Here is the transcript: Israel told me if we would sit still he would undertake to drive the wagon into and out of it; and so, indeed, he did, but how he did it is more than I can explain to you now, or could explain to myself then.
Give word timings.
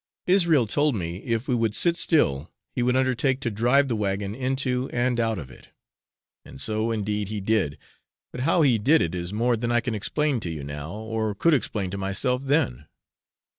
Israel 0.25 0.65
told 0.65 0.95
me 0.95 1.17
if 1.17 1.47
we 1.47 1.53
would 1.53 1.75
sit 1.75 1.95
still 1.95 2.51
he 2.73 2.81
would 2.81 2.95
undertake 2.95 3.39
to 3.41 3.51
drive 3.51 3.87
the 3.87 3.95
wagon 3.95 4.33
into 4.33 4.89
and 4.91 5.19
out 5.19 5.37
of 5.37 5.51
it; 5.51 5.67
and 6.43 6.59
so, 6.59 6.89
indeed, 6.89 7.27
he 7.27 7.39
did, 7.39 7.77
but 8.31 8.41
how 8.41 8.63
he 8.63 8.79
did 8.79 8.99
it 9.03 9.13
is 9.13 9.31
more 9.31 9.55
than 9.55 9.71
I 9.71 9.79
can 9.79 9.93
explain 9.93 10.39
to 10.39 10.49
you 10.49 10.63
now, 10.63 10.91
or 10.91 11.35
could 11.35 11.53
explain 11.53 11.91
to 11.91 11.99
myself 11.99 12.41
then. 12.45 12.87